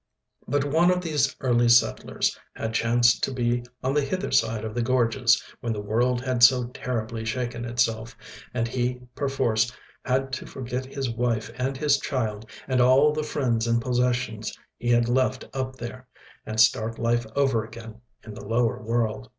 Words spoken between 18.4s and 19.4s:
lower world.